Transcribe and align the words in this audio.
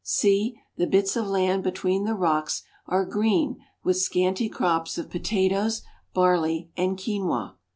See, 0.03 0.59
the 0.77 0.87
bits 0.87 1.15
of 1.15 1.27
land 1.27 1.63
be 1.63 1.69
tween 1.69 2.05
the 2.05 2.15
rocks 2.15 2.63
are 2.87 3.05
green 3.05 3.57
with 3.83 3.97
scanty 3.97 4.49
crops 4.49 4.97
of 4.97 5.11
potatoes, 5.11 5.83
barley^ 6.15 6.69
and 6.75 6.97
quinua. 6.97 7.53